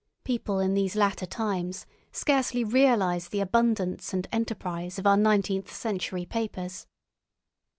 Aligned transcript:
People 0.23 0.57
in 0.57 0.73
these 0.73 0.95
latter 0.95 1.27
times 1.27 1.85
scarcely 2.11 2.63
realise 2.63 3.27
the 3.29 3.39
abundance 3.39 4.13
and 4.13 4.27
enterprise 4.31 4.97
of 4.97 5.05
our 5.05 5.15
nineteenth 5.15 5.71
century 5.71 6.25
papers. 6.25 6.87